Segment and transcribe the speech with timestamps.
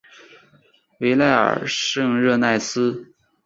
[0.99, 3.13] 维莱尔圣热内斯。